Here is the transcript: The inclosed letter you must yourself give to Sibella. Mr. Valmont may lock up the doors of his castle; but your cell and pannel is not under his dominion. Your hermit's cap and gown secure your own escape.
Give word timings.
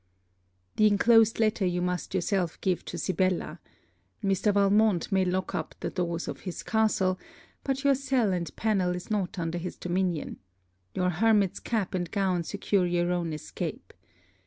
The 0.77 0.87
inclosed 0.87 1.39
letter 1.39 1.63
you 1.63 1.79
must 1.79 2.15
yourself 2.15 2.59
give 2.61 2.83
to 2.85 2.97
Sibella. 2.97 3.59
Mr. 4.23 4.51
Valmont 4.51 5.11
may 5.11 5.23
lock 5.23 5.53
up 5.53 5.75
the 5.79 5.91
doors 5.91 6.27
of 6.27 6.39
his 6.39 6.63
castle; 6.63 7.19
but 7.63 7.83
your 7.83 7.93
cell 7.93 8.33
and 8.33 8.49
pannel 8.55 8.95
is 8.95 9.11
not 9.11 9.37
under 9.37 9.59
his 9.59 9.77
dominion. 9.77 10.39
Your 10.95 11.11
hermit's 11.11 11.59
cap 11.59 11.93
and 11.93 12.09
gown 12.09 12.43
secure 12.43 12.87
your 12.87 13.11
own 13.11 13.31
escape. 13.31 13.93